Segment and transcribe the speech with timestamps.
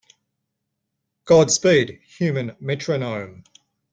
[1.25, 3.43] Godspeed Human Metronome.